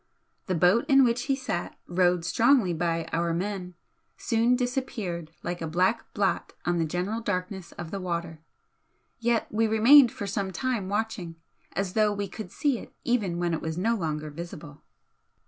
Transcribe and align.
The 0.47 0.55
boat 0.55 0.85
in 0.87 1.03
which 1.03 1.25
he 1.25 1.35
sat, 1.35 1.77
rowed 1.85 2.25
strongly 2.25 2.73
by 2.73 3.07
our 3.13 3.35
men, 3.35 3.75
soon 4.17 4.55
disappeared 4.55 5.29
like 5.43 5.61
a 5.61 5.67
black 5.67 6.11
blot 6.15 6.53
on 6.65 6.79
the 6.79 6.85
general 6.85 7.21
darkness 7.21 7.71
of 7.73 7.91
the 7.91 7.99
water, 7.99 8.41
yet 9.19 9.45
we 9.51 9.67
remained 9.67 10.11
for 10.11 10.25
some 10.25 10.49
time 10.51 10.89
watching, 10.89 11.35
as 11.73 11.93
though 11.93 12.11
we 12.11 12.27
could 12.27 12.51
see 12.51 12.79
it 12.79 12.91
even 13.03 13.37
when 13.37 13.53
it 13.53 13.61
was 13.61 13.77
no 13.77 13.93
longer 13.93 14.31
visible. 14.31 14.81